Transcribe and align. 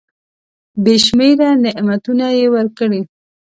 بي 0.83 0.95
شمیره 1.05 1.49
نعمتونه 1.63 2.25
یې 2.37 2.45
ورکړي. 2.55 3.01